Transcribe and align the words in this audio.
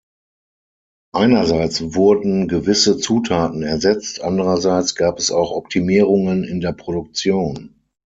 Einerseits 1.13 1.93
wurden 1.93 2.47
gewisse 2.47 2.97
Zutaten 2.97 3.61
ersetzt, 3.61 4.19
andererseits 4.19 4.95
gab 4.95 5.19
es 5.19 5.29
auch 5.29 5.51
Optimierungen 5.51 6.43
in 6.43 6.59
der 6.59 6.71
Produktion. 6.73 7.79